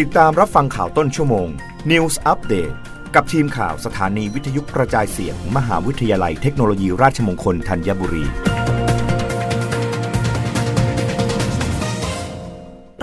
[0.00, 1.48] ติดตามรับฟังข่าวต้นชั่วโมง
[1.90, 2.74] News Update
[3.14, 8.24] กับทีมข่าวสถานีวิทยุกระจายเสียงมมหาวิทยาลัยเทคโนโลยีราชมงคลธัญบุรี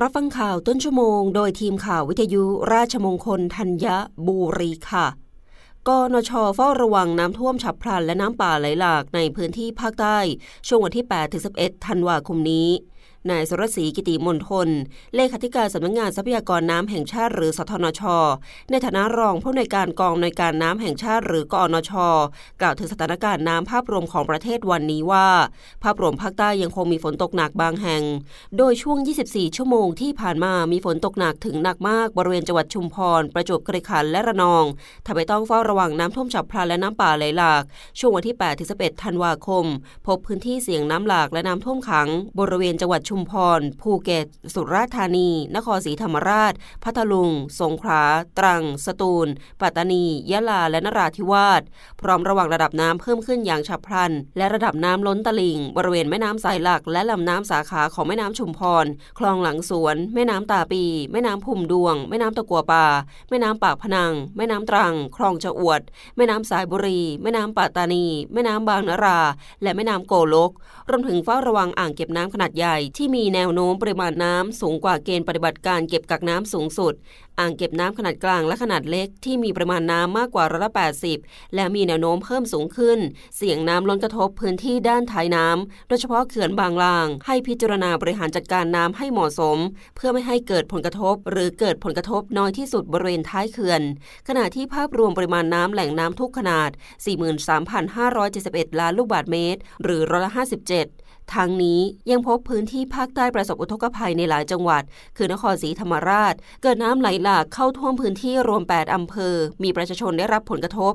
[0.01, 2.43] รับฟังข่าวต้นชั่วโมง โดยทีมข่าววิทยุ
[2.73, 3.85] ราชมงคลธัญ
[4.27, 5.07] บุรีค่ะ
[5.87, 10.17] กนชเฝ้าระวังน้ำท่วมฉับพลันและน้ำป่าไหลหลากในพื้นที่ภาคใต้
[10.67, 11.05] ช่วงวันที่
[11.45, 12.69] 8-11 ธันวาคมนี้
[13.29, 14.69] นายสุรศรีกิติมนทน
[15.15, 18.01] เลขาธิการสำนักงงานทรัพยากรน้ำแห่งชาติหรือสทนช
[18.71, 21.91] ในฐานะรองผู้ในการกองในการน้ำแห่งชาติหรือกอนช
[22.61, 25.27] กล่าวถึงสถานการณ์น้ำภาพรวมของประเทศวันนี้ว่า
[25.83, 28.03] ภาพรวมภาคใต้ยังคงมีฝนตกหนักบางแห่ง
[28.57, 34.63] โดยช่วง 24 ชั่วโมงที่ผ่านมามีฝนตกหนักถึงหนักมากบริเวณจังหวัดชุมพร ประจวบคีรีขันธ์และระนอง
[35.05, 37.63] ทำให้ต้องเฝ้าระวังน้ำท่วมฉับพลันและน้ำป่าไหลหลาก
[37.99, 38.35] ช่วงวันที่
[38.69, 39.65] 8-11ธันวาคม
[40.07, 42.07] พบพื้นที่เสี่ยงน้ำหลากและน้ำท่วมขัง
[42.39, 46.53] บริเวณจังงหวัดชุมพร ภูเก็ต สุราษฎร์ธานี นครศรีธรรมราช
[46.83, 48.03] พัทลุง สงขลา
[48.37, 49.27] ตรัง สตูล
[49.61, 51.61] ปัตตานี ยะลา และนราธิวาส
[52.01, 58.85] พร้อมระวังระดับน้ำเพิ่มขึ้นอย่างฉับพลัน และระดับน้ำล้นตลิ่ง บริเวณแม่น้ำสายหลัก และลำน้ำสาขาของแม่น้ำชุมพร
[59.19, 62.85] คลองหลังสวน แม่น้ำตาปี แม่น้ำพุ่มดวง แม่น้ำตะกัวป่า
[63.29, 65.81] แม่น้ำปากพนัง แม่น้ำตรัง คลองจะอวด
[66.15, 69.19] แม่น้ำสายบุรี แม่น้ำปัตตานี แม่น้ำบางนารา
[69.63, 70.51] และแม่น้ำโกลก
[70.89, 76.93] รวมถึงเฝ้าระวังอ่างเก็บน้ำขนาดใหญ่ที่มีแนวโน้มปริมาณน้ำสูงกว่าเกณฑ์ปฏิบัติการเก็บกักน้ำสูงสุด
[77.39, 80.71] อ่างเก็บน้ำขนาดกลางและขนาดเล็กที่มีปริมาณน้ำมากกว่าร้อยละ
[81.13, 82.99] 80 และมีแนวโน้มเพิ่มสูงขึ้น
[83.37, 89.57] เสี่ยงน้ำล้นกระทบพื้นที่ด้านท้ายน้ำโดยเฉพาะเขื่อนบางลาง ให้พิจารณาบริหารจัดการน้ำให้เหมาะสม
[89.95, 93.81] เพื่อไม่ให้เกิดผลกระทบ หรือเกิดผลกระทบน้อยที่สุดบริเวณท้ายเขื่อน
[94.27, 96.69] ขณะที่ภาพรวมปริมาณน้ำแหล่งน้ำทุกขนาด
[97.95, 101.79] 43,571 ล้านลูกบาศก์เมตร หรือร้อยละ57 ทั้งนี้
[102.11, 104.83] ยังพบพื้นที่ภาคใต้ประสบอุทกภัยในหลายจังหวัด
[105.17, 110.93] คือนครศรีธรรมราช เกิดน้ำไหลหลากเข้าท่วมพื้นที่รวม 8 อำเภอ มีประชาชนได้รับผลกระทบ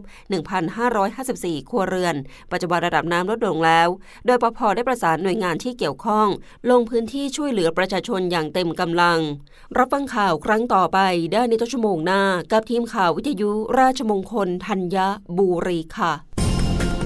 [0.83, 2.15] 1,554 ครัวเรือน
[2.53, 3.89] ปัจจุบันระดับน้ำลดลงแล้ว
[4.27, 6.29] โดยปพได้ประสานหน่วยงานที่เกี่ยวข้อง
[6.71, 9.19] ลงพื้นที่ช่วยเหลือประชาชนอย่างเต็มกำลัง
[9.79, 10.99] รับฟังข่าวครั้งต่อไป
[11.33, 14.97] ได้ในต้นชั่วโมงหน้า กับทีมข่าววิทยุราชมงคลธัญ
[15.39, 16.34] บุรีค่ะ